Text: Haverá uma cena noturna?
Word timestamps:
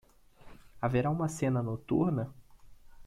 Haverá 0.81 1.11
uma 1.11 1.29
cena 1.29 1.61
noturna? 1.61 2.33